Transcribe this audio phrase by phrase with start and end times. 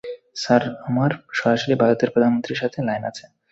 [0.35, 3.23] Sir, আমার সরাসরি ভারতের প্রধানমন্ত্রীর সাথে লাইন আছে।